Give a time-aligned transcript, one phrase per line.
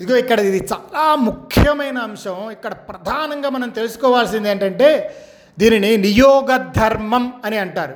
[0.00, 2.38] ఇదిగో ఇక్కడ ఇది చాలా ముఖ్యమైన అంశం.
[2.54, 4.88] ఇక్కడ ప్రధానంగా మనం తెలుసుకోవాల్సింది ఏంటంటే
[5.58, 7.94] దీనిని నియోగ ధర్మం అని అంటారు.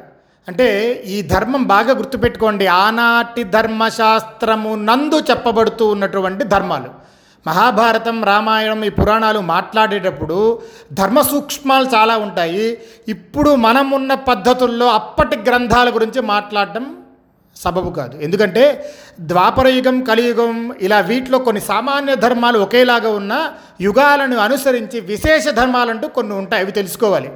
[0.48, 0.68] అంటే
[1.14, 2.66] ఈ ధర్మం బాగా గుర్తుపెట్టుకోండి.
[2.66, 6.90] ఆనాటి ధర్మశాస్త్రము నందు చెప్పబడుతూ ఉన్నటువంటి ధర్మాలు.
[7.46, 10.38] మహాభారతం రామాయణం ఈ పురాణాలు మాట్లాడేటప్పుడు
[10.92, 12.78] ధర్మ సూక్ష్మాలు చాలా ఉంటాయి.
[13.08, 16.86] ఇప్పుడు మనమున్న పద్ధతుల్లో అప్పటి గ్రంథాల గురించి మాట్లాడటం
[17.62, 18.14] సబబు కాదు.
[18.26, 18.64] ఎందుకంటే
[19.30, 23.34] ద్వాపరయుగం కలియుగం ఇలా వీటిలో కొన్ని సామాన్య ధర్మాలు ఒకేలాగా ఉన్న
[23.80, 26.62] యుగాలను అనుసరించి విశేష ధర్మాలంటూ కొన్ని ఉంటాయి.
[26.64, 27.30] అవి తెలుసుకోవాలి.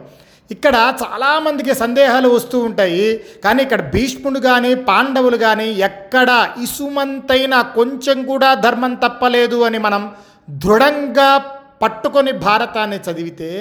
[0.50, 3.06] ఇక్కడ చాలామందికి సందేహాలు వస్తూ ఉంటాయి.
[3.44, 6.30] కానీ ఇక్కడ భీష్ముడు కానీ పాండవులు కానీ ఎక్కడ
[6.62, 10.04] ఇసుమంతైనా కొంచెం కూడా ధర్మం తప్పలేదు అని మనం
[10.64, 11.30] దృఢంగా
[11.82, 13.52] పట్టుకొని భారతాన్ని చదివితే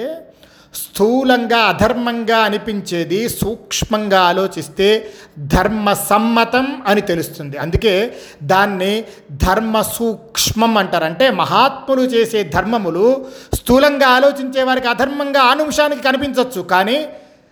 [0.74, 7.58] స్థూలంగా అధర్మంగా అనిపించేది సూక్ష్మంగా ఆలోచిస్తే ధర్మ సమ్మతం అని తెలుస్తుంది.
[7.58, 11.04] అందుకే దాన్ని ధర్మ సూక్ష్మం అంటారు.
[11.04, 17.08] అంటే మహాత్ములు చేసే ధర్మములు స్థూలంగా ఆలోచించే వారికి అధర్మంగా ఆనుంశానికి కనిపించవచ్చు కానీ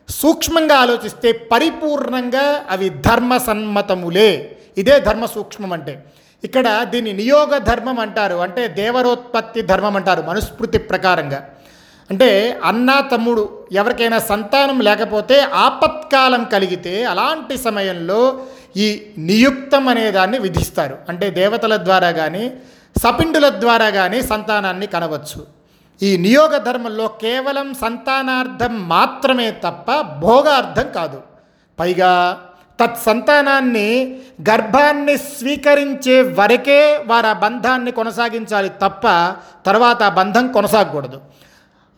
[0.08, 6.04] సూక్ష్మంగా ఆలోచిస్తే పరిపూర్ణంగా అవి ధర్మ సన్మతములే ఇదే ధర్మ సూక్ష్మం అంటే.
[6.44, 8.36] ఇక్కడ దీన్ని నియోగ ధర్మం అంటారు.
[8.36, 10.22] అంటే దేవరోత్పత్తి ధర్మం అంటారు.
[10.22, 11.48] మనుస్మృతి ప్రకారంగా.
[12.10, 18.20] అంటే అన్న తమ్ముడు ఎవరికైనా సంతానం లేకపోతే ఆపత్కాలం కలిగితే అలాంటి సమయంలో
[18.76, 18.86] ఈ
[19.18, 20.96] నియుక్తం అనే దాన్ని విధిస్తారు.
[21.08, 22.44] అంటే దేవతల ద్వారా కానీ
[22.96, 25.40] సపిండుల ద్వారా కానీ సంతానాన్ని కనవచ్చు.
[26.02, 31.20] ఈ నియోగ ధర్మంలో కేవలం సంతానార్థం మాత్రమే తప్ప భోగార్థం కాదు.
[31.78, 32.38] పైగా
[32.80, 33.88] తత్సంతానాన్ని
[34.50, 39.06] గర్భాన్ని స్వీకరించే వరకే వారు ఆ బంధాన్ని కొనసాగించాలి తప్ప
[39.66, 41.20] తర్వాత ఆ బంధం కొనసాగకూడదు.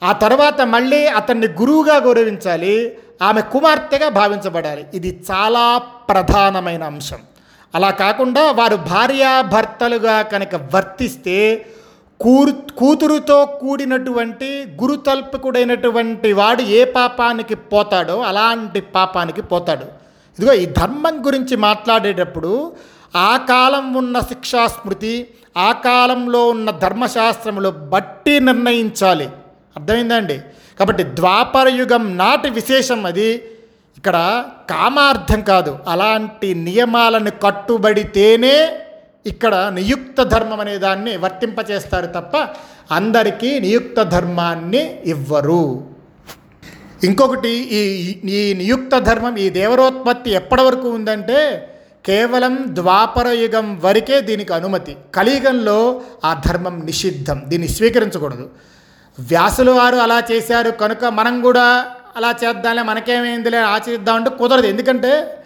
[0.03, 4.85] ఆ తర్వాత మళ్ళీ అతన్ని గురువుగా గౌరవించాలి ఆమె కుమార్తెగా భావించబడాలి.
[4.95, 7.19] ఇది చాలా ప్రధానమైన అంశం.
[7.75, 11.67] అలా కాకుండా వారు భార్యాభర్తలుగా కనుక వర్తిస్తే
[12.21, 19.85] కూరు కూతురుతో కూడినటువంటి గురుతల్పకుడైనటువంటి వాడు ఏ పాపానికి పోతాడో అలాంటి పాపానికి పోతాడు.
[20.39, 22.73] ఇదిగో ఈ ధర్మం గురించి మాట్లాడేటప్పుడు
[23.17, 29.29] ఆ కాలం ఉన్న శిక్షాస్మృతి ఆ కాలంలో ఉన్న ధర్మశాస్త్రములు బట్టి నిర్ణయించాలి.
[29.77, 30.41] అర్థమైందండి?
[30.79, 33.35] కాబట్టి ద్వాపర యుగం నాటి విశేషం అది.
[33.97, 35.79] ఇక్కడ కామార్థం కాదు.
[35.89, 38.79] అలాంటి నియమాలను కట్టుబడితేనే
[39.27, 42.49] ఇక్కడ నియుక్త ధర్మం అనే దాన్ని వర్తింపచేస్తారు తప్ప
[42.91, 45.85] అందరికీ నియుక్త ధర్మాన్ని ఇవ్వరు.
[47.05, 47.81] ఇంకొకటి ఈ
[48.31, 51.69] ఈ నియుక్త ధర్మం ఈ దేవరోత్పత్తి ఎప్పటి వరకు ఉందంటే
[52.07, 54.97] కేవలం ద్వాపర యుగం వరకే దీనికి అనుమతి.
[55.15, 57.43] కలియుగంలో ఆ ధర్మం నిషిద్ధం.
[57.47, 58.51] దీన్ని స్వీకరించకూడదు.
[59.21, 60.71] వ్యాసులు వారు అలా చేశారు.
[60.71, 61.87] కనుక మనం కూడా
[62.17, 64.67] అలా చేద్దాంలే మనకేమైందిలే ఆచరిద్దామంటే కుదరదు.
[64.67, 65.39] ఎందుకంటే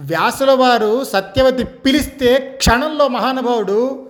[0.00, 4.08] వ్యాసుల వారు సత్యవతి పిలిస్తే క్షణంలో మహానుభావుడు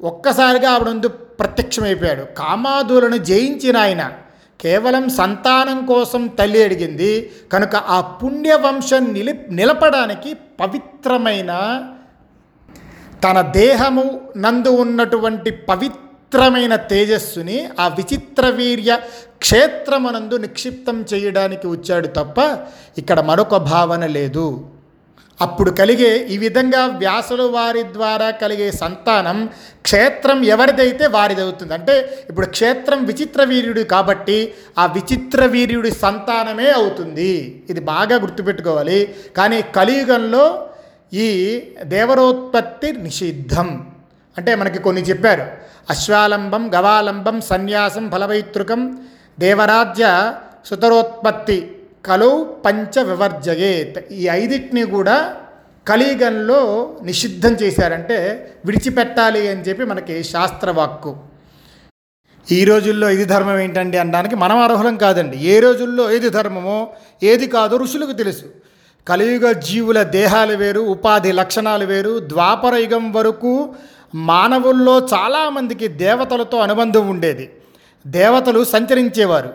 [0.00, 2.22] ఒక్కసారిగా ఆవిడ ముందు ప్రత్యక్షమైపోయాడు.
[2.22, 4.12] కామాదులను జయించిన ఆయన
[4.60, 7.32] కేవలం సంతానం కోసం తల్లి అడిగింది.
[7.52, 11.52] కనుక ఆ పుణ్యవంశం నిలి నిలపడానికి పవిత్రమైన
[13.24, 15.50] తన దేహము నందు ఉన్నటువంటి
[16.34, 18.92] విచిత్రమైన తేజస్సుని ఆ విచిత్ర వీర్య
[19.42, 22.38] క్షేత్రమునందు నిక్షిప్తం చేయడానికి వచ్చాడు తప్ప
[23.00, 24.46] ఇక్కడ మరొక భావన లేదు.
[25.40, 29.38] అప్పుడు కలిగే ఈ విధంగా వ్యాసుల వారి ద్వారా కలిగే సంతానం
[29.86, 31.74] క్షేత్రం ఎవరిదైతే వారిదవుతుంది.
[31.74, 34.38] అంటే ఇప్పుడు క్షేత్రం విచిత్ర వీర్యుడు కాబట్టి
[34.78, 37.32] ఆ విచిత్ర వీర్యుడి సంతానమే అవుతుంది.
[37.70, 39.00] ఇది బాగా గుర్తుపెట్టుకోవాలి.
[39.36, 40.46] కానీ కలియుగంలో
[41.12, 41.28] ఈ
[41.94, 43.93] దేవరోత్పత్తి నిషిద్ధం.
[44.38, 45.46] అంటే మనకి కొన్ని చెప్పారు.
[45.90, 48.98] అశ్వాలంబం గవాలంబం సన్యాసం ఫలవైతృకం
[49.38, 50.34] దేవరాజ్య
[50.66, 54.12] సుతరోత్పత్తి కలు పంచ వివర్జయేత్.
[54.12, 55.34] ఈ ఐదిటిని కూడా
[55.88, 56.60] కలియుగంలో
[57.02, 58.16] నిషిద్ధం చేశారంటే
[58.64, 61.16] విడిచిపెట్టాలి అని చెప్పి మనకి శాస్త్రవాక్కు.
[62.52, 65.36] ఈ రోజుల్లో ఇది ధర్మం ఏంటండి అనడానికి మనం అర్హులం కాదండి.
[65.36, 66.88] ఏ రోజుల్లో ఏది ధర్మమో
[67.22, 68.44] ఏది కాదో ఋషులకు తెలుసు.
[69.08, 73.74] కలియుగ జీవుల దేహాలు వేరు ఉపాధి లక్షణాలు వేరు ద్వాపర యుగం వరకు
[74.14, 77.50] మానవుల్లో చాలామందికి దేవతలతో అనుబంధం ఉండేది.
[78.06, 79.50] దేవతలు సంచరించేవారు.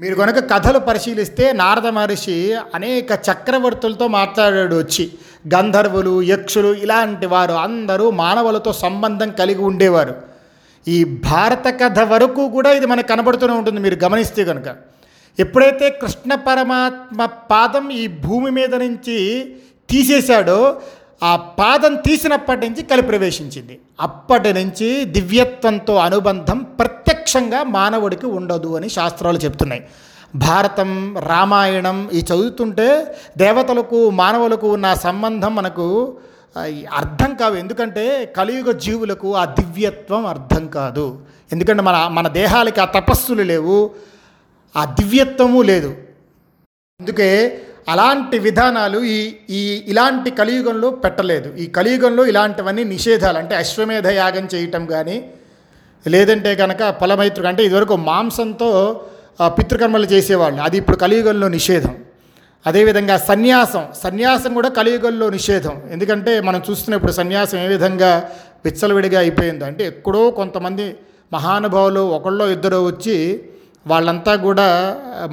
[0.00, 5.12] మీరు కనుక కథలు పరిశీలిస్తే నారద మహర్షి అనేక చక్రవర్తులతో మాట్లాడాడు వచ్చి.
[5.54, 10.14] గంధర్వులు యక్షులు ఇలాంటి వారు అందరూ మానవులతో సంబంధం కలిగి ఉండేవారు.
[10.88, 14.76] ఈ భారత కథ వరకు కూడా ఇది మనకు కనబడుతూనే ఉంటుంది మీరు గమనిస్తే కనుక
[15.38, 19.44] ఎప్పుడైతే కృష్ణ పరమాత్మ పాదం ఈ భూమి మీద నుంచి
[19.90, 20.82] తీసేశాడో
[21.22, 23.78] ఆ పాదం తీసినప్పటి నుంచి కలి ప్రవేశించింది.
[24.00, 29.82] అప్పటి నుంచి దివ్యత్వంతో అనుబంధం ప్రత్యక్షంగా మానవుడికి ఉండదు అని శాస్త్రాలు చెప్తున్నాయి.
[30.34, 32.88] భారతం రామాయణం ఈ చదువుతుంటే
[33.36, 36.16] దేవతలకు మానవులకు ఉన్న సంబంధం మనకు
[36.94, 38.04] అర్థం కావు ఎందుకంటే
[38.36, 41.18] కలియుగ జీవులకు ఆ దివ్యత్వం అర్థం కాదు.
[41.52, 43.90] ఎందుకంటే మన మన దేహాలకి ఆ తపస్సులు లేవు.
[44.76, 45.94] ఆ దివ్యత్వము లేదు.
[47.00, 51.56] అందుకే అలాంటి విధానాలు ఈ ఈ ఇలాంటి కలియుగంలో పెట్టలేదు.
[51.56, 55.30] ఈ కలియుగంలో ఇలాంటివన్నీ నిషేధాలు అంటే అశ్వమేధ యాగం చేయటం కానీ
[56.08, 59.00] లేదంటే కనుక ఫలమైత్రుడు అంటే ఇదివరకు మాంసంతో
[59.44, 60.62] పితృకర్మలు చేసేవాళ్ళు.
[60.62, 61.98] అది ఇప్పుడు కలియుగంలో నిషేధం.
[62.66, 63.84] అదేవిధంగా సన్యాసం.
[64.02, 65.82] సన్యాసం కూడా కలియుగంలో నిషేధం.
[65.90, 68.30] ఎందుకంటే మనం చూస్తున్న ఇప్పుడు సన్యాసం ఏ విధంగా
[68.64, 69.66] విచ్చలవిడిగా అయిపోయిందో.
[69.66, 70.96] అంటే ఎక్కడో కొంతమంది
[71.32, 73.44] మహానుభావులు ఒకళ్ళో ఇద్దరు వచ్చి
[73.86, 74.68] వాళ్ళంతా కూడా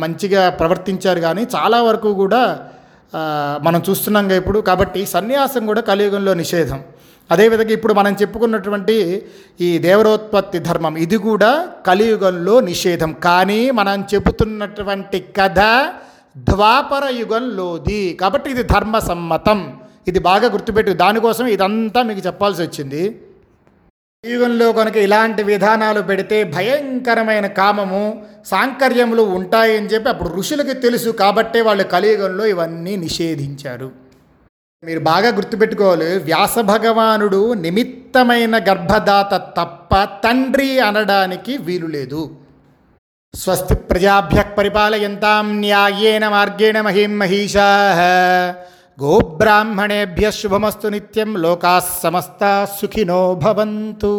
[0.03, 2.41] మంచిగా ప్రవర్తించారు కానీ చాలా వరకు కూడా
[3.65, 4.59] మనం చూస్తున్నాం ఇప్పుడు.
[4.69, 6.79] కాబట్టి సన్యాసం కూడా కలియుగంలో నిషేధం.
[7.29, 8.95] అదేవిధంగా ఇప్పుడు మనం చెప్పుకున్నటువంటి
[9.67, 11.51] ఈ దేవరోత్పత్తి ధర్మం ఇది కూడా
[11.87, 13.11] కలియుగంలో నిషేధం.
[13.27, 15.61] కానీ మనం చెబుతున్నటువంటి కథ
[16.49, 18.01] ద్వాపర యుగంలోది.
[18.21, 19.61] కాబట్టి ఇది ధర్మ సమ్మతం
[20.09, 23.03] ఇది బాగా గుర్తుపెట్టు దానికోసం ఇదంతా మీకు చెప్పాల్సి వచ్చింది.
[24.31, 31.83] యుగంలో కనుక ఇలాంటి విధానాలు పెడితే భయంకరమైన కామము సాంకర్యములు ఉంటాయని చెప్పి అప్పుడు ఋషులకి తెలుసు కాబట్టే వాళ్ళు
[31.83, 33.91] కలియుగంలో ఇవన్నీ నిషేధించారు.
[34.83, 42.29] మీరు బాగా గుర్తుపెట్టుకోవాలి వ్యాస భగవానుడు నిమిత్తమైన గర్భదాత తప్ప తండ్రి అనడానికి వీలు లేదు.
[43.35, 47.67] స్వస్తి ప్రజాభ్య పరిపాలయంతాం న్యాయేన మార్గేణ మహిం మహిషా
[49.01, 51.73] గోబ్రాహ్మణేభ్య శుభమస్తు నిత్యం లోకా
[52.03, 54.13] సమస్త సుఖినో భవంతు.